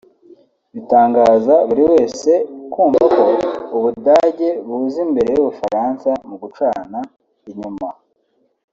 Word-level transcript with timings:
Bitangaza 0.73 1.55
buri 1.67 1.83
wese 1.91 2.31
kumva 2.73 3.03
ko 3.15 3.25
u 3.75 3.77
Budage 3.83 4.49
buza 4.67 4.99
imbere 5.05 5.29
y’u 5.35 5.45
Bufaransa 5.47 6.09
mu 6.27 6.35
gucana 6.41 6.99
inyuma 7.49 7.89